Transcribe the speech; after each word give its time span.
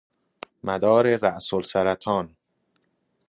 مدار 0.63 1.07
رأس 1.17 1.53
السرطان 1.53 2.35